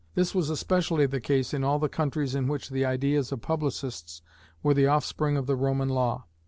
[0.15, 4.23] This was especially the case in all the countries in which the ideas of publicists
[4.63, 6.25] were the offspring of the Roman Law.